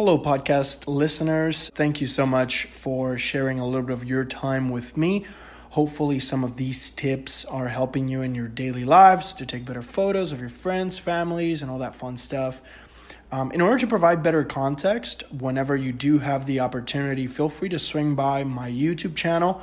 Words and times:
Hello, 0.00 0.18
podcast 0.18 0.86
listeners. 0.86 1.68
Thank 1.74 2.00
you 2.00 2.06
so 2.06 2.24
much 2.24 2.64
for 2.64 3.18
sharing 3.18 3.58
a 3.58 3.66
little 3.66 3.82
bit 3.82 3.92
of 3.92 4.02
your 4.02 4.24
time 4.24 4.70
with 4.70 4.96
me. 4.96 5.26
Hopefully, 5.72 6.18
some 6.18 6.42
of 6.42 6.56
these 6.56 6.88
tips 6.88 7.44
are 7.44 7.68
helping 7.68 8.08
you 8.08 8.22
in 8.22 8.34
your 8.34 8.48
daily 8.48 8.84
lives 8.84 9.34
to 9.34 9.44
take 9.44 9.66
better 9.66 9.82
photos 9.82 10.32
of 10.32 10.40
your 10.40 10.48
friends, 10.48 10.96
families, 10.96 11.60
and 11.60 11.70
all 11.70 11.76
that 11.80 11.94
fun 11.94 12.16
stuff. 12.16 12.62
Um, 13.30 13.52
in 13.52 13.60
order 13.60 13.76
to 13.76 13.86
provide 13.86 14.22
better 14.22 14.42
context, 14.42 15.22
whenever 15.30 15.76
you 15.76 15.92
do 15.92 16.20
have 16.20 16.46
the 16.46 16.60
opportunity, 16.60 17.26
feel 17.26 17.50
free 17.50 17.68
to 17.68 17.78
swing 17.78 18.14
by 18.14 18.42
my 18.42 18.70
YouTube 18.70 19.14
channel, 19.14 19.60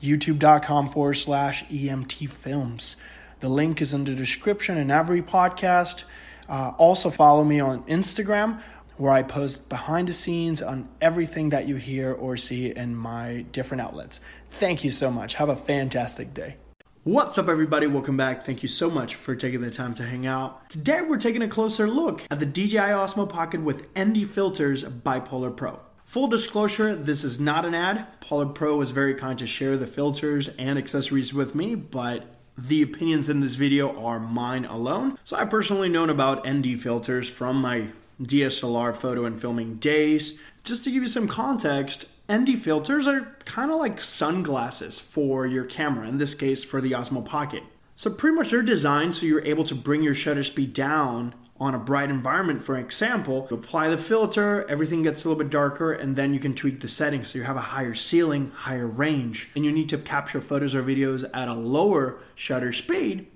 youtube.com 0.00 0.90
forward 0.90 1.14
slash 1.14 1.64
EMT 1.64 2.30
films. 2.30 2.94
The 3.40 3.48
link 3.48 3.82
is 3.82 3.92
in 3.92 4.04
the 4.04 4.14
description 4.14 4.78
in 4.78 4.92
every 4.92 5.22
podcast. 5.22 6.04
Uh, 6.48 6.70
also, 6.78 7.10
follow 7.10 7.42
me 7.42 7.58
on 7.58 7.82
Instagram 7.86 8.62
where 8.96 9.12
I 9.12 9.22
post 9.22 9.68
behind 9.68 10.08
the 10.08 10.12
scenes 10.12 10.62
on 10.62 10.88
everything 11.00 11.50
that 11.50 11.68
you 11.68 11.76
hear 11.76 12.12
or 12.12 12.36
see 12.36 12.70
in 12.70 12.96
my 12.96 13.44
different 13.52 13.82
outlets. 13.82 14.20
Thank 14.50 14.84
you 14.84 14.90
so 14.90 15.10
much. 15.10 15.34
Have 15.34 15.48
a 15.48 15.56
fantastic 15.56 16.32
day. 16.32 16.56
What's 17.04 17.38
up, 17.38 17.48
everybody? 17.48 17.86
Welcome 17.86 18.16
back. 18.16 18.44
Thank 18.44 18.64
you 18.64 18.68
so 18.68 18.90
much 18.90 19.14
for 19.14 19.36
taking 19.36 19.60
the 19.60 19.70
time 19.70 19.94
to 19.94 20.02
hang 20.02 20.26
out. 20.26 20.68
Today, 20.70 21.02
we're 21.02 21.18
taking 21.18 21.42
a 21.42 21.46
closer 21.46 21.88
look 21.88 22.22
at 22.30 22.40
the 22.40 22.46
DJI 22.46 22.78
Osmo 22.78 23.28
Pocket 23.28 23.60
with 23.60 23.86
ND 23.96 24.26
filters 24.28 24.82
by 24.82 25.20
Polar 25.20 25.52
Pro. 25.52 25.80
Full 26.04 26.26
disclosure, 26.26 26.96
this 26.96 27.22
is 27.22 27.38
not 27.38 27.64
an 27.64 27.74
ad. 27.74 28.06
Polar 28.20 28.46
Pro 28.46 28.76
was 28.76 28.90
very 28.90 29.14
kind 29.14 29.38
to 29.38 29.46
share 29.46 29.76
the 29.76 29.86
filters 29.86 30.48
and 30.58 30.78
accessories 30.78 31.32
with 31.32 31.54
me, 31.54 31.76
but 31.76 32.24
the 32.58 32.82
opinions 32.82 33.28
in 33.28 33.40
this 33.40 33.54
video 33.54 34.02
are 34.04 34.18
mine 34.18 34.64
alone. 34.64 35.18
So 35.22 35.36
I've 35.36 35.50
personally 35.50 35.88
known 35.88 36.10
about 36.10 36.48
ND 36.48 36.80
filters 36.80 37.28
from 37.30 37.60
my 37.60 37.88
DSLR 38.20 38.96
photo 38.96 39.24
and 39.24 39.40
filming 39.40 39.76
days. 39.76 40.40
Just 40.64 40.84
to 40.84 40.90
give 40.90 41.02
you 41.02 41.08
some 41.08 41.28
context, 41.28 42.06
ND 42.30 42.58
filters 42.58 43.06
are 43.06 43.36
kind 43.44 43.70
of 43.70 43.78
like 43.78 44.00
sunglasses 44.00 44.98
for 44.98 45.46
your 45.46 45.64
camera, 45.64 46.08
in 46.08 46.18
this 46.18 46.34
case 46.34 46.64
for 46.64 46.80
the 46.80 46.92
Osmo 46.92 47.24
Pocket. 47.24 47.62
So 47.94 48.10
pretty 48.10 48.36
much 48.36 48.50
they're 48.50 48.62
designed 48.62 49.16
so 49.16 49.26
you're 49.26 49.44
able 49.44 49.64
to 49.64 49.74
bring 49.74 50.02
your 50.02 50.14
shutter 50.14 50.42
speed 50.42 50.72
down 50.72 51.34
on 51.58 51.74
a 51.74 51.78
bright 51.78 52.10
environment, 52.10 52.62
for 52.62 52.76
example, 52.76 53.46
you 53.50 53.56
apply 53.56 53.88
the 53.88 53.96
filter, 53.96 54.68
everything 54.68 55.02
gets 55.02 55.24
a 55.24 55.28
little 55.28 55.42
bit 55.42 55.50
darker, 55.50 55.92
and 55.92 56.14
then 56.14 56.34
you 56.34 56.40
can 56.40 56.54
tweak 56.54 56.80
the 56.80 56.88
settings 56.88 57.28
so 57.28 57.38
you 57.38 57.44
have 57.44 57.56
a 57.56 57.60
higher 57.60 57.94
ceiling, 57.94 58.50
higher 58.50 58.86
range, 58.86 59.50
and 59.54 59.64
you 59.64 59.72
need 59.72 59.88
to 59.88 59.98
capture 59.98 60.40
photos 60.40 60.74
or 60.74 60.82
videos 60.82 61.28
at 61.32 61.48
a 61.48 61.54
lower 61.54 62.18
shutter 62.34 62.72
speed. 62.72 63.26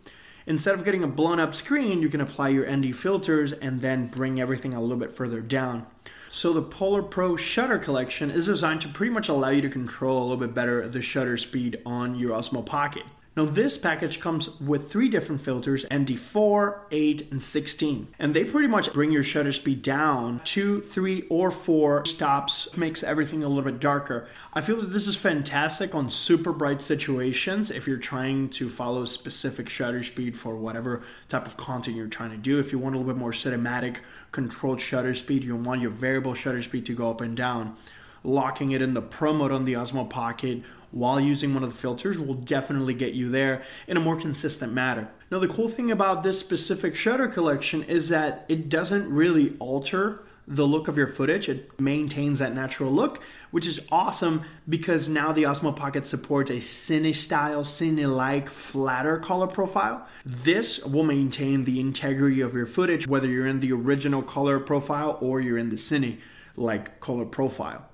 Instead 0.51 0.75
of 0.75 0.85
getting 0.85 1.05
a 1.05 1.07
blown 1.07 1.39
up 1.39 1.55
screen, 1.55 2.03
you 2.03 2.09
can 2.09 2.21
apply 2.21 2.49
your 2.49 2.69
ND 2.69 2.97
filters 2.97 3.53
and 3.53 3.83
then 3.83 4.09
bring 4.09 4.41
everything 4.41 4.75
a 4.75 4.81
little 4.81 4.97
bit 4.97 5.13
further 5.13 5.41
down. 5.41 5.87
So 6.29 6.53
the 6.53 6.61
Polar 6.61 7.05
Pro 7.05 7.37
shutter 7.37 7.79
collection 7.79 8.33
is 8.33 8.47
designed 8.47 8.81
to 8.81 8.89
pretty 8.89 9.13
much 9.13 9.29
allow 9.29 9.51
you 9.51 9.63
to 9.63 9.69
control 9.69 10.19
a 10.19 10.25
little 10.25 10.45
bit 10.45 10.53
better 10.53 10.89
the 10.89 11.03
shutter 11.03 11.37
speed 11.37 11.81
on 11.87 12.17
your 12.17 12.37
Osmo 12.37 12.67
Pocket. 12.67 13.05
Now, 13.37 13.45
this 13.45 13.79
package 13.79 14.19
comes 14.19 14.61
with 14.61 14.91
three 14.91 15.09
different 15.09 15.41
filters 15.41 15.85
ND4, 15.87 16.81
8, 16.91 17.31
and 17.31 17.41
16. 17.41 18.09
And 18.19 18.35
they 18.35 18.43
pretty 18.43 18.67
much 18.67 18.93
bring 18.93 19.13
your 19.13 19.23
shutter 19.23 19.53
speed 19.53 19.83
down 19.83 20.41
two, 20.43 20.81
three, 20.81 21.23
or 21.31 21.53
four 21.53 22.05
stops, 22.07 22.77
makes 22.77 23.05
everything 23.05 23.45
a 23.45 23.49
little 23.49 23.71
bit 23.71 23.79
darker. 23.79 24.27
I 24.53 24.61
feel 24.61 24.81
that 24.81 24.89
this 24.89 25.07
is 25.07 25.15
fantastic 25.15 25.95
on 25.95 26.11
super 26.11 26.53
bright 26.53 26.83
situations 26.83 27.71
if 27.71 27.87
you're 27.87 27.99
trying 27.99 28.49
to 28.51 28.69
follow 28.69 29.05
specific 29.05 29.69
shutter 29.69 30.03
speed 30.03 30.37
for 30.37 30.57
whatever 30.57 31.03
type 31.29 31.47
of 31.47 31.57
content 31.57 31.97
you're 31.97 32.09
trying 32.09 32.33
to 32.33 32.37
do. 32.37 32.59
If 32.59 32.73
you 32.73 32.81
want 32.81 32.97
a 32.97 32.99
little 32.99 33.13
bit 33.13 33.19
more 33.19 33.31
cinematic 33.31 33.99
controlled 34.33 34.81
shutter 34.81 35.15
speed, 35.15 35.45
you 35.45 35.55
want 35.55 35.83
your 35.83 35.93
variable 35.93 36.35
shutter 36.35 36.63
speed 36.63 36.85
to 36.87 36.97
go 36.97 37.11
up 37.11 37.21
and 37.21 37.37
down 37.37 37.77
locking 38.23 38.73
it 38.73 38.83
in 38.83 38.95
the 38.95 39.03
Pro 39.03 39.33
mode 39.33 39.53
on 39.53 39.65
the 39.65 39.75
Osmo 39.75 40.09
Pocket 40.09 40.63
while 40.91 41.21
using 41.21 41.55
one 41.55 41.63
of 41.63 41.71
the 41.71 41.77
filters 41.77 42.19
will 42.19 42.35
definitely 42.35 42.95
get 42.95 43.15
you 43.15 43.29
there 43.31 43.63
in 43.87 43.97
a 43.97 44.01
more 44.01 44.17
consistent 44.17 44.73
manner. 44.73 45.11
Now, 45.31 45.39
the 45.39 45.49
cool 45.49 45.69
thing 45.69 45.91
about 45.91 46.23
this 46.23 46.41
specific 46.41 46.97
shutter 46.97 47.29
collection 47.29 47.83
is 47.85 48.09
that 48.09 48.45
it 48.49 48.69
doesn't 48.69 49.09
really 49.09 49.57
alter 49.59 50.25
the 50.51 50.67
look 50.67 50.89
of 50.89 50.99
your 50.99 51.07
footage. 51.07 51.49
It 51.49 51.81
maintains 51.81 52.41
that 52.41 52.53
natural 52.53 52.91
look, 52.91 53.23
which 53.53 53.69
is 53.69 53.87
awesome 53.93 54.43
because 54.69 55.09
now 55.09 55.31
the 55.31 55.45
Osmo 55.45 55.75
Pocket 55.75 56.09
supports 56.09 56.51
a 56.51 56.55
cine 56.55 57.15
style, 57.15 57.63
cine 57.63 58.13
like, 58.13 58.49
flatter 58.49 59.19
color 59.19 59.47
profile. 59.47 60.09
This 60.27 60.85
will 60.85 61.05
maintain 61.05 61.65
the 61.65 61.79
integrity 61.79 62.41
of 62.41 62.55
your 62.55 62.67
footage, 62.67 63.07
whether 63.07 63.29
you're 63.29 63.47
in 63.47 63.61
the 63.61 63.73
original 63.73 64.23
color 64.23 64.59
profile 64.59 65.19
or 65.21 65.41
you're 65.41 65.59
in 65.59 65.71
the 65.71 65.77
cine 65.77 66.19
like 66.57 66.99
color 66.99 67.25
profile. 67.25 67.90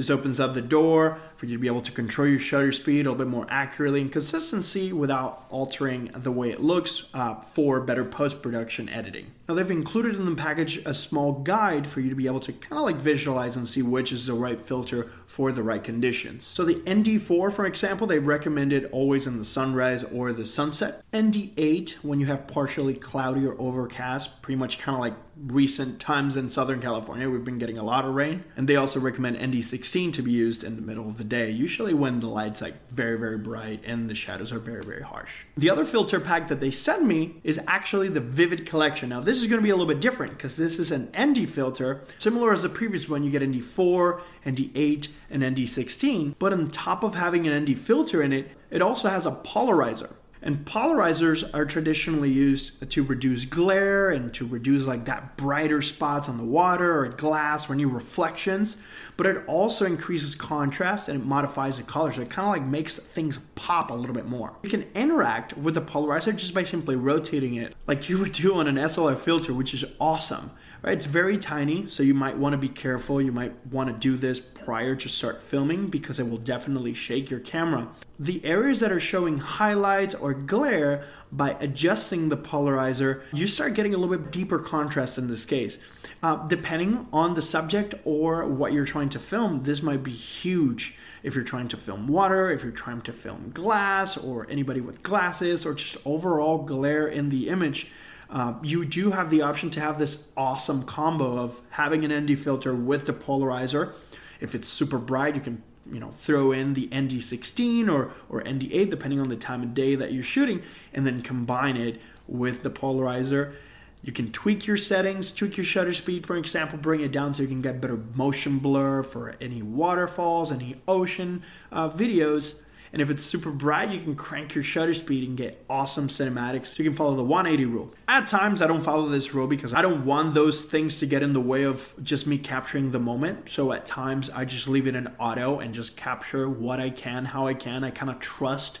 This 0.00 0.08
opens 0.08 0.40
up 0.40 0.54
the 0.54 0.62
door 0.62 1.18
for 1.36 1.44
you 1.44 1.56
to 1.56 1.60
be 1.60 1.66
able 1.66 1.82
to 1.82 1.92
control 1.92 2.26
your 2.26 2.38
shutter 2.38 2.72
speed 2.72 3.04
a 3.04 3.10
little 3.10 3.16
bit 3.16 3.26
more 3.26 3.46
accurately 3.50 4.00
and 4.00 4.10
consistency 4.10 4.94
without 4.94 5.44
altering 5.50 6.10
the 6.14 6.32
way 6.32 6.48
it 6.48 6.62
looks 6.62 7.04
uh, 7.12 7.34
for 7.34 7.82
better 7.82 8.02
post 8.02 8.40
production 8.40 8.88
editing. 8.88 9.26
Now, 9.46 9.56
they've 9.56 9.70
included 9.70 10.14
in 10.14 10.24
the 10.24 10.36
package 10.36 10.78
a 10.86 10.94
small 10.94 11.32
guide 11.32 11.86
for 11.86 12.00
you 12.00 12.08
to 12.08 12.14
be 12.14 12.26
able 12.26 12.40
to 12.40 12.52
kind 12.52 12.78
of 12.78 12.84
like 12.84 12.96
visualize 12.96 13.56
and 13.56 13.68
see 13.68 13.82
which 13.82 14.10
is 14.10 14.24
the 14.24 14.32
right 14.32 14.58
filter 14.58 15.10
for 15.26 15.52
the 15.52 15.62
right 15.62 15.84
conditions. 15.84 16.46
So, 16.46 16.64
the 16.64 16.76
ND4, 16.76 17.52
for 17.52 17.66
example, 17.66 18.06
they 18.06 18.20
recommend 18.20 18.72
it 18.72 18.90
always 18.92 19.26
in 19.26 19.38
the 19.38 19.44
sunrise 19.44 20.02
or 20.04 20.32
the 20.32 20.46
sunset. 20.46 21.02
ND8, 21.12 22.04
when 22.04 22.20
you 22.20 22.26
have 22.26 22.46
partially 22.46 22.94
cloudy 22.94 23.44
or 23.44 23.60
overcast, 23.60 24.40
pretty 24.40 24.56
much 24.56 24.78
kind 24.78 24.94
of 24.94 25.00
like 25.00 25.29
recent 25.46 26.00
times 26.00 26.36
in 26.36 26.50
Southern 26.50 26.80
California, 26.80 27.28
we've 27.28 27.44
been 27.44 27.58
getting 27.58 27.78
a 27.78 27.82
lot 27.82 28.04
of 28.04 28.14
rain. 28.14 28.44
And 28.56 28.68
they 28.68 28.76
also 28.76 29.00
recommend 29.00 29.38
ND16 29.38 30.12
to 30.14 30.22
be 30.22 30.30
used 30.30 30.62
in 30.62 30.76
the 30.76 30.82
middle 30.82 31.08
of 31.08 31.18
the 31.18 31.24
day, 31.24 31.50
usually 31.50 31.94
when 31.94 32.20
the 32.20 32.26
light's 32.26 32.60
like 32.60 32.74
very, 32.90 33.18
very 33.18 33.38
bright 33.38 33.82
and 33.84 34.08
the 34.08 34.14
shadows 34.14 34.52
are 34.52 34.58
very, 34.58 34.82
very 34.82 35.02
harsh. 35.02 35.44
The 35.56 35.70
other 35.70 35.84
filter 35.84 36.20
pack 36.20 36.48
that 36.48 36.60
they 36.60 36.70
send 36.70 37.06
me 37.06 37.36
is 37.44 37.60
actually 37.66 38.08
the 38.08 38.20
Vivid 38.20 38.66
Collection. 38.66 39.08
Now, 39.08 39.20
this 39.20 39.40
is 39.40 39.46
going 39.46 39.60
to 39.60 39.64
be 39.64 39.70
a 39.70 39.76
little 39.76 39.92
bit 39.92 40.00
different 40.00 40.32
because 40.32 40.56
this 40.56 40.78
is 40.78 40.90
an 40.90 41.10
ND 41.18 41.48
filter, 41.48 42.02
similar 42.18 42.52
as 42.52 42.62
the 42.62 42.68
previous 42.68 43.08
one. 43.08 43.22
You 43.22 43.30
get 43.30 43.42
ND4, 43.42 44.20
ND8, 44.44 45.08
and 45.30 45.42
ND16. 45.42 46.34
But 46.38 46.52
on 46.52 46.70
top 46.70 47.02
of 47.02 47.14
having 47.14 47.46
an 47.46 47.64
ND 47.64 47.78
filter 47.78 48.22
in 48.22 48.32
it, 48.32 48.50
it 48.70 48.82
also 48.82 49.08
has 49.08 49.26
a 49.26 49.32
polarizer. 49.32 50.14
And 50.42 50.64
polarizers 50.64 51.48
are 51.52 51.66
traditionally 51.66 52.30
used 52.30 52.90
to 52.90 53.02
reduce 53.02 53.44
glare 53.44 54.10
and 54.10 54.32
to 54.34 54.46
reduce 54.46 54.86
like 54.86 55.04
that 55.04 55.36
brighter 55.36 55.82
spots 55.82 56.28
on 56.28 56.38
the 56.38 56.44
water 56.44 57.00
or 57.00 57.08
glass 57.08 57.68
or 57.68 57.74
any 57.74 57.84
reflections. 57.84 58.80
But 59.16 59.26
it 59.26 59.44
also 59.46 59.84
increases 59.84 60.34
contrast 60.34 61.08
and 61.08 61.20
it 61.20 61.26
modifies 61.26 61.76
the 61.76 61.82
color. 61.82 62.10
So 62.12 62.22
it 62.22 62.30
kind 62.30 62.46
of 62.48 62.52
like 62.52 62.70
makes 62.70 62.96
things 62.96 63.38
pop 63.54 63.90
a 63.90 63.94
little 63.94 64.14
bit 64.14 64.26
more. 64.26 64.54
You 64.62 64.70
can 64.70 64.86
interact 64.94 65.58
with 65.58 65.74
the 65.74 65.82
polarizer 65.82 66.34
just 66.34 66.54
by 66.54 66.64
simply 66.64 66.96
rotating 66.96 67.54
it 67.54 67.74
like 67.86 68.08
you 68.08 68.18
would 68.18 68.32
do 68.32 68.54
on 68.54 68.66
an 68.66 68.76
SLR 68.76 69.16
filter, 69.16 69.52
which 69.52 69.74
is 69.74 69.84
awesome. 70.00 70.52
Right? 70.82 70.94
It's 70.94 71.04
very 71.04 71.36
tiny, 71.36 71.88
so 71.88 72.02
you 72.02 72.14
might 72.14 72.38
want 72.38 72.54
to 72.54 72.56
be 72.56 72.70
careful. 72.70 73.20
You 73.20 73.32
might 73.32 73.66
want 73.66 73.90
to 73.90 73.94
do 73.94 74.16
this 74.16 74.40
prior 74.40 74.96
to 74.96 75.08
start 75.10 75.42
filming 75.42 75.88
because 75.88 76.18
it 76.18 76.30
will 76.30 76.38
definitely 76.38 76.94
shake 76.94 77.28
your 77.28 77.40
camera. 77.40 77.88
The 78.20 78.44
areas 78.44 78.80
that 78.80 78.92
are 78.92 79.00
showing 79.00 79.38
highlights 79.38 80.14
or 80.14 80.34
glare 80.34 81.04
by 81.32 81.56
adjusting 81.58 82.28
the 82.28 82.36
polarizer, 82.36 83.22
you 83.32 83.46
start 83.46 83.72
getting 83.72 83.94
a 83.94 83.96
little 83.96 84.14
bit 84.14 84.30
deeper 84.30 84.58
contrast 84.58 85.16
in 85.16 85.28
this 85.28 85.46
case. 85.46 85.82
Uh, 86.22 86.46
depending 86.46 87.06
on 87.14 87.32
the 87.32 87.40
subject 87.40 87.94
or 88.04 88.46
what 88.46 88.74
you're 88.74 88.84
trying 88.84 89.08
to 89.08 89.18
film, 89.18 89.62
this 89.62 89.82
might 89.82 90.02
be 90.02 90.10
huge. 90.10 90.98
If 91.22 91.34
you're 91.34 91.44
trying 91.44 91.68
to 91.68 91.78
film 91.78 92.08
water, 92.08 92.50
if 92.50 92.62
you're 92.62 92.72
trying 92.72 93.00
to 93.02 93.12
film 93.14 93.52
glass, 93.54 94.18
or 94.18 94.46
anybody 94.50 94.82
with 94.82 95.02
glasses, 95.02 95.64
or 95.64 95.72
just 95.72 95.96
overall 96.04 96.58
glare 96.58 97.08
in 97.08 97.30
the 97.30 97.48
image, 97.48 97.90
uh, 98.28 98.52
you 98.62 98.84
do 98.84 99.12
have 99.12 99.30
the 99.30 99.40
option 99.40 99.70
to 99.70 99.80
have 99.80 99.98
this 99.98 100.30
awesome 100.36 100.82
combo 100.82 101.38
of 101.38 101.62
having 101.70 102.04
an 102.04 102.26
ND 102.26 102.38
filter 102.38 102.74
with 102.74 103.06
the 103.06 103.14
polarizer. 103.14 103.94
If 104.40 104.54
it's 104.54 104.68
super 104.68 104.98
bright, 104.98 105.36
you 105.36 105.40
can 105.40 105.62
you 105.90 106.00
know 106.00 106.10
throw 106.10 106.52
in 106.52 106.74
the 106.74 106.88
ND16 106.88 107.88
or 107.90 108.12
or 108.28 108.42
ND8 108.42 108.90
depending 108.90 109.20
on 109.20 109.28
the 109.28 109.36
time 109.36 109.62
of 109.62 109.74
day 109.74 109.94
that 109.94 110.12
you're 110.12 110.22
shooting, 110.22 110.62
and 110.92 111.06
then 111.06 111.22
combine 111.22 111.76
it 111.76 112.00
with 112.26 112.62
the 112.62 112.70
polarizer. 112.70 113.54
You 114.02 114.12
can 114.12 114.32
tweak 114.32 114.66
your 114.66 114.78
settings, 114.78 115.30
tweak 115.30 115.58
your 115.58 115.64
shutter 115.64 115.92
speed, 115.92 116.26
for 116.26 116.36
example, 116.36 116.78
bring 116.78 117.00
it 117.00 117.12
down 117.12 117.34
so 117.34 117.42
you 117.42 117.48
can 117.48 117.60
get 117.60 117.82
better 117.82 118.00
motion 118.14 118.58
blur 118.58 119.02
for 119.02 119.36
any 119.40 119.60
waterfalls, 119.60 120.50
any 120.50 120.80
ocean 120.88 121.42
uh, 121.70 121.90
videos. 121.90 122.62
And 122.92 123.00
if 123.00 123.08
it's 123.08 123.24
super 123.24 123.50
bright, 123.50 123.90
you 123.90 124.00
can 124.00 124.16
crank 124.16 124.54
your 124.54 124.64
shutter 124.64 124.94
speed 124.94 125.28
and 125.28 125.36
get 125.36 125.64
awesome 125.70 126.08
cinematics. 126.08 126.66
So 126.68 126.82
you 126.82 126.90
can 126.90 126.96
follow 126.96 127.14
the 127.14 127.24
180 127.24 127.64
rule. 127.66 127.94
At 128.08 128.26
times, 128.26 128.60
I 128.60 128.66
don't 128.66 128.82
follow 128.82 129.08
this 129.08 129.32
rule 129.32 129.46
because 129.46 129.72
I 129.72 129.80
don't 129.80 130.04
want 130.04 130.34
those 130.34 130.64
things 130.64 130.98
to 130.98 131.06
get 131.06 131.22
in 131.22 131.32
the 131.32 131.40
way 131.40 131.64
of 131.64 131.94
just 132.02 132.26
me 132.26 132.36
capturing 132.36 132.90
the 132.90 132.98
moment. 132.98 133.48
So 133.48 133.72
at 133.72 133.86
times, 133.86 134.28
I 134.30 134.44
just 134.44 134.66
leave 134.66 134.88
it 134.88 134.96
in 134.96 135.06
auto 135.18 135.60
and 135.60 135.72
just 135.72 135.96
capture 135.96 136.48
what 136.48 136.80
I 136.80 136.90
can, 136.90 137.26
how 137.26 137.46
I 137.46 137.54
can. 137.54 137.84
I 137.84 137.90
kind 137.90 138.10
of 138.10 138.18
trust 138.18 138.80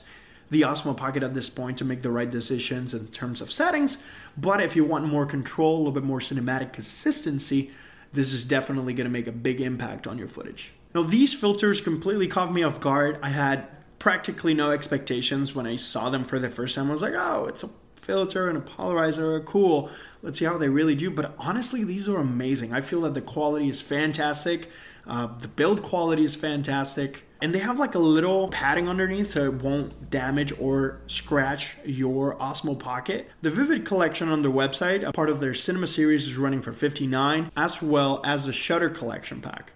the 0.50 0.62
Osmo 0.62 0.96
Pocket 0.96 1.22
at 1.22 1.32
this 1.32 1.48
point 1.48 1.78
to 1.78 1.84
make 1.84 2.02
the 2.02 2.10
right 2.10 2.28
decisions 2.28 2.92
in 2.92 3.06
terms 3.08 3.40
of 3.40 3.52
settings. 3.52 4.02
But 4.36 4.60
if 4.60 4.74
you 4.74 4.84
want 4.84 5.06
more 5.06 5.24
control, 5.24 5.76
a 5.76 5.78
little 5.78 5.92
bit 5.92 6.02
more 6.02 6.18
cinematic 6.18 6.72
consistency, 6.72 7.70
this 8.12 8.32
is 8.32 8.44
definitely 8.44 8.92
going 8.92 9.04
to 9.04 9.10
make 9.12 9.28
a 9.28 9.32
big 9.32 9.60
impact 9.60 10.08
on 10.08 10.18
your 10.18 10.26
footage. 10.26 10.72
Now, 10.92 11.02
these 11.02 11.32
filters 11.32 11.80
completely 11.80 12.26
caught 12.26 12.52
me 12.52 12.64
off 12.64 12.80
guard. 12.80 13.20
I 13.22 13.28
had 13.28 13.68
practically 14.00 14.54
no 14.54 14.72
expectations 14.72 15.54
when 15.54 15.66
I 15.66 15.76
saw 15.76 16.10
them 16.10 16.24
for 16.24 16.40
the 16.40 16.50
first 16.50 16.74
time. 16.74 16.88
I 16.88 16.92
was 16.92 17.02
like, 17.02 17.14
oh, 17.16 17.46
it's 17.46 17.62
a 17.62 17.70
filter 17.94 18.48
and 18.48 18.58
a 18.58 18.60
polarizer. 18.60 19.44
Cool. 19.44 19.88
Let's 20.22 20.40
see 20.40 20.46
how 20.46 20.58
they 20.58 20.68
really 20.68 20.96
do. 20.96 21.10
But 21.10 21.34
honestly, 21.38 21.84
these 21.84 22.08
are 22.08 22.16
amazing. 22.16 22.72
I 22.72 22.80
feel 22.80 23.02
that 23.02 23.14
the 23.14 23.20
quality 23.20 23.68
is 23.68 23.80
fantastic. 23.80 24.68
Uh, 25.06 25.28
the 25.38 25.48
build 25.48 25.82
quality 25.82 26.24
is 26.24 26.34
fantastic. 26.34 27.24
And 27.42 27.54
they 27.54 27.58
have 27.58 27.78
like 27.78 27.94
a 27.94 28.00
little 28.00 28.48
padding 28.48 28.88
underneath 28.88 29.34
so 29.34 29.44
it 29.44 29.54
won't 29.54 30.10
damage 30.10 30.52
or 30.58 31.00
scratch 31.06 31.76
your 31.84 32.36
Osmo 32.36 32.78
Pocket. 32.78 33.30
The 33.42 33.50
Vivid 33.50 33.84
collection 33.84 34.28
on 34.28 34.42
their 34.42 34.50
website, 34.50 35.06
a 35.06 35.12
part 35.12 35.30
of 35.30 35.40
their 35.40 35.54
cinema 35.54 35.86
series, 35.86 36.26
is 36.26 36.36
running 36.36 36.62
for 36.62 36.72
59 36.72 37.50
as 37.56 37.82
well 37.82 38.20
as 38.24 38.46
the 38.46 38.52
Shutter 38.52 38.90
collection 38.90 39.40
pack. 39.40 39.72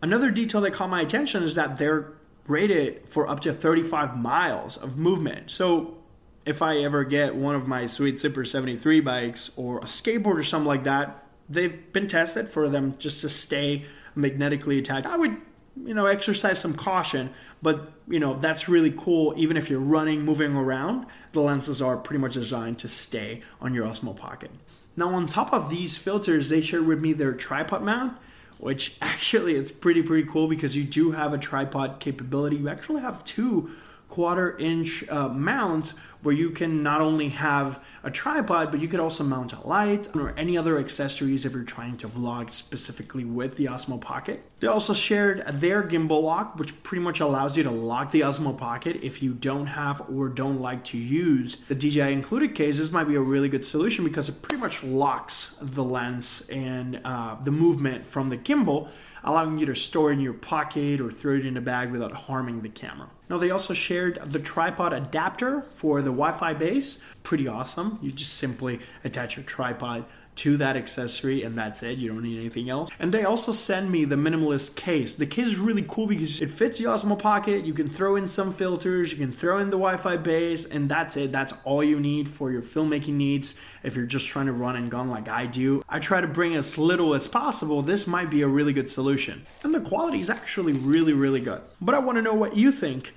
Another 0.00 0.30
detail 0.30 0.60
that 0.60 0.74
caught 0.74 0.90
my 0.90 1.00
attention 1.00 1.42
is 1.42 1.56
that 1.56 1.76
they're 1.78 2.12
rated 2.48 3.08
for 3.08 3.28
up 3.28 3.40
to 3.40 3.52
35 3.52 4.18
miles 4.18 4.76
of 4.76 4.96
movement. 4.96 5.50
So 5.50 5.98
if 6.44 6.62
I 6.62 6.78
ever 6.78 7.04
get 7.04 7.36
one 7.36 7.54
of 7.54 7.68
my 7.68 7.86
Sweet 7.86 8.20
Super 8.20 8.44
73 8.44 9.00
bikes 9.00 9.50
or 9.56 9.78
a 9.78 9.84
skateboard 9.84 10.38
or 10.38 10.42
something 10.42 10.66
like 10.66 10.84
that, 10.84 11.24
they've 11.48 11.92
been 11.92 12.08
tested 12.08 12.48
for 12.48 12.68
them 12.68 12.96
just 12.98 13.20
to 13.20 13.28
stay 13.28 13.84
magnetically 14.14 14.78
attached. 14.78 15.06
I 15.06 15.16
would, 15.16 15.36
you 15.84 15.94
know, 15.94 16.06
exercise 16.06 16.58
some 16.58 16.74
caution, 16.74 17.30
but 17.62 17.92
you 18.08 18.18
know, 18.18 18.34
that's 18.34 18.68
really 18.68 18.92
cool. 18.96 19.34
Even 19.36 19.56
if 19.56 19.68
you're 19.68 19.78
running, 19.78 20.22
moving 20.22 20.56
around, 20.56 21.06
the 21.32 21.40
lenses 21.40 21.82
are 21.82 21.96
pretty 21.96 22.20
much 22.20 22.32
designed 22.32 22.78
to 22.78 22.88
stay 22.88 23.42
on 23.60 23.74
your 23.74 23.86
Osmo 23.86 24.16
Pocket. 24.16 24.50
Now, 24.96 25.10
on 25.10 25.26
top 25.26 25.52
of 25.52 25.70
these 25.70 25.96
filters, 25.96 26.48
they 26.48 26.60
shared 26.60 26.86
with 26.86 27.00
me 27.00 27.12
their 27.12 27.32
tripod 27.32 27.82
mount, 27.82 28.16
which 28.58 28.96
actually 29.02 29.54
it's 29.54 29.70
pretty 29.70 30.02
pretty 30.02 30.28
cool 30.28 30.48
because 30.48 30.76
you 30.76 30.84
do 30.84 31.12
have 31.12 31.32
a 31.32 31.38
tripod 31.38 32.00
capability. 32.00 32.56
You 32.56 32.68
actually 32.68 33.02
have 33.02 33.24
two 33.24 33.70
quarter 34.08 34.56
inch 34.58 35.08
uh, 35.08 35.28
mounts 35.28 35.94
where 36.22 36.34
you 36.34 36.50
can 36.50 36.82
not 36.82 37.00
only 37.00 37.28
have 37.28 37.84
a 38.02 38.10
tripod, 38.10 38.70
but 38.70 38.80
you 38.80 38.88
could 38.88 38.98
also 38.98 39.22
mount 39.22 39.52
a 39.52 39.60
light 39.66 40.08
or 40.16 40.34
any 40.36 40.58
other 40.58 40.78
accessories 40.78 41.44
if 41.44 41.52
you're 41.52 41.62
trying 41.62 41.96
to 41.96 42.08
vlog 42.08 42.50
specifically 42.50 43.24
with 43.24 43.56
the 43.56 43.66
Osmo 43.66 44.00
Pocket. 44.00 44.42
They 44.58 44.66
also 44.66 44.94
shared 44.94 45.46
their 45.46 45.82
gimbal 45.84 46.22
lock, 46.22 46.58
which 46.58 46.82
pretty 46.82 47.04
much 47.04 47.20
allows 47.20 47.56
you 47.56 47.62
to 47.62 47.70
lock 47.70 48.10
the 48.10 48.22
Osmo 48.22 48.56
Pocket 48.56 48.98
if 49.02 49.22
you 49.22 49.32
don't 49.32 49.66
have 49.66 50.02
or 50.10 50.28
don't 50.28 50.60
like 50.60 50.82
to 50.84 50.98
use 50.98 51.56
the 51.68 51.74
DJI 51.74 52.12
included 52.12 52.54
case. 52.56 52.78
This 52.78 52.90
might 52.90 53.04
be 53.04 53.14
a 53.14 53.20
really 53.20 53.48
good 53.48 53.64
solution 53.64 54.04
because 54.04 54.28
it 54.28 54.42
pretty 54.42 54.60
much 54.60 54.82
locks 54.82 55.54
the 55.60 55.84
lens 55.84 56.44
and 56.50 57.00
uh, 57.04 57.36
the 57.36 57.52
movement 57.52 58.04
from 58.04 58.28
the 58.28 58.38
gimbal, 58.38 58.88
allowing 59.22 59.58
you 59.58 59.66
to 59.66 59.76
store 59.76 60.10
it 60.10 60.14
in 60.14 60.20
your 60.20 60.34
pocket 60.34 61.00
or 61.00 61.12
throw 61.12 61.36
it 61.36 61.46
in 61.46 61.56
a 61.56 61.60
bag 61.60 61.92
without 61.92 62.12
harming 62.12 62.62
the 62.62 62.68
camera. 62.68 63.08
Now, 63.28 63.38
they 63.38 63.50
also 63.50 63.74
shared 63.74 64.18
the 64.30 64.38
tripod 64.38 64.92
adapter 64.92 65.62
for 65.72 66.00
the 66.00 66.10
Wi 66.10 66.32
Fi 66.32 66.54
base. 66.54 67.00
Pretty 67.22 67.48
awesome. 67.48 67.98
You 68.00 68.10
just 68.10 68.34
simply 68.34 68.80
attach 69.04 69.36
your 69.36 69.44
tripod 69.44 70.04
to 70.38 70.56
that 70.56 70.76
accessory 70.76 71.42
and 71.42 71.58
that's 71.58 71.82
it. 71.82 71.98
You 71.98 72.08
don't 72.08 72.22
need 72.22 72.38
anything 72.38 72.70
else. 72.70 72.90
And 73.00 73.12
they 73.12 73.24
also 73.24 73.52
send 73.52 73.90
me 73.90 74.04
the 74.04 74.16
minimalist 74.16 74.76
case. 74.76 75.16
The 75.16 75.26
case 75.26 75.48
is 75.48 75.58
really 75.58 75.84
cool 75.88 76.06
because 76.06 76.40
it 76.40 76.48
fits 76.48 76.78
the 76.78 76.84
Osmo 76.84 77.18
Pocket. 77.18 77.64
You 77.64 77.74
can 77.74 77.88
throw 77.88 78.14
in 78.14 78.28
some 78.28 78.52
filters, 78.52 79.10
you 79.10 79.18
can 79.18 79.32
throw 79.32 79.58
in 79.58 79.70
the 79.70 79.76
Wi-Fi 79.76 80.16
base, 80.18 80.64
and 80.64 80.88
that's 80.88 81.16
it. 81.16 81.32
That's 81.32 81.52
all 81.64 81.82
you 81.82 81.98
need 81.98 82.28
for 82.28 82.52
your 82.52 82.62
filmmaking 82.62 83.14
needs. 83.14 83.56
If 83.82 83.96
you're 83.96 84.06
just 84.06 84.28
trying 84.28 84.46
to 84.46 84.52
run 84.52 84.76
and 84.76 84.90
gun 84.90 85.10
like 85.10 85.28
I 85.28 85.46
do, 85.46 85.82
I 85.88 85.98
try 85.98 86.20
to 86.20 86.28
bring 86.28 86.54
as 86.54 86.78
little 86.78 87.14
as 87.14 87.26
possible. 87.26 87.82
This 87.82 88.06
might 88.06 88.30
be 88.30 88.42
a 88.42 88.48
really 88.48 88.72
good 88.72 88.90
solution. 88.90 89.42
And 89.64 89.74
the 89.74 89.80
quality 89.80 90.20
is 90.20 90.30
actually 90.30 90.74
really, 90.74 91.14
really 91.14 91.40
good. 91.40 91.62
But 91.80 91.96
I 91.96 91.98
want 91.98 92.16
to 92.16 92.22
know 92.22 92.34
what 92.34 92.56
you 92.56 92.70
think. 92.70 93.12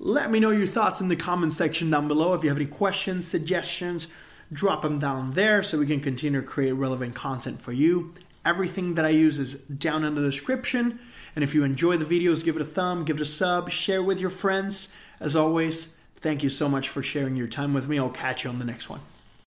Let 0.00 0.30
me 0.30 0.38
know 0.38 0.50
your 0.50 0.66
thoughts 0.66 1.00
in 1.00 1.08
the 1.08 1.16
comment 1.16 1.52
section 1.52 1.90
down 1.90 2.06
below. 2.06 2.34
If 2.34 2.44
you 2.44 2.50
have 2.50 2.58
any 2.58 2.66
questions, 2.66 3.26
suggestions, 3.26 4.06
drop 4.52 4.82
them 4.82 5.00
down 5.00 5.32
there 5.32 5.64
so 5.64 5.76
we 5.78 5.86
can 5.86 6.00
continue 6.00 6.40
to 6.40 6.46
create 6.46 6.72
relevant 6.72 7.16
content 7.16 7.60
for 7.60 7.72
you. 7.72 8.14
Everything 8.46 8.94
that 8.94 9.04
I 9.04 9.08
use 9.08 9.40
is 9.40 9.54
down 9.62 10.04
in 10.04 10.14
the 10.14 10.22
description. 10.22 11.00
And 11.34 11.42
if 11.42 11.52
you 11.52 11.64
enjoy 11.64 11.96
the 11.96 12.04
videos, 12.04 12.44
give 12.44 12.54
it 12.54 12.62
a 12.62 12.64
thumb, 12.64 13.04
give 13.04 13.16
it 13.16 13.22
a 13.22 13.24
sub, 13.24 13.70
share 13.70 14.02
with 14.02 14.20
your 14.20 14.30
friends. 14.30 14.92
As 15.18 15.34
always, 15.34 15.96
thank 16.16 16.44
you 16.44 16.48
so 16.48 16.68
much 16.68 16.88
for 16.88 17.02
sharing 17.02 17.34
your 17.34 17.48
time 17.48 17.74
with 17.74 17.88
me. 17.88 17.98
I'll 17.98 18.08
catch 18.08 18.44
you 18.44 18.50
on 18.50 18.60
the 18.60 18.64
next 18.64 18.88
one. 18.88 19.00